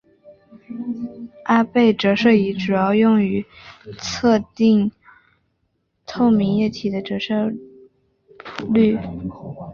[1.43, 3.45] 阿贝折射仪主要用于
[3.99, 4.91] 测定
[6.07, 7.51] 透明液体的折射
[8.73, 8.97] 率。